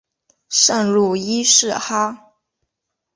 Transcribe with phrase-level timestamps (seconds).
[0.49, 2.31] 圣路易士哈！